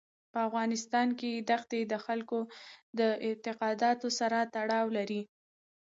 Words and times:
په 0.31 0.39
افغانستان 0.47 1.07
کې 1.19 1.31
ښتې 1.61 1.79
د 1.91 1.93
خلکو 2.05 2.39
د 2.99 3.01
اعتقاداتو 3.27 4.07
سره 4.19 4.39
تړاو 4.55 4.85
لري. 4.97 5.21